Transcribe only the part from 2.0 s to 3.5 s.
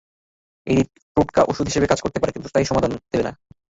করতে পারে, কিন্তু স্থায়ী সমাধান দেবে না।